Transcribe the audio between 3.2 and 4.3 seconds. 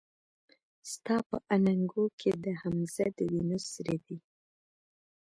وينو سره دي